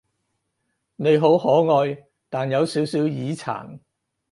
[0.95, 1.95] 你好可愛，
[2.27, 3.79] 但有少少耳殘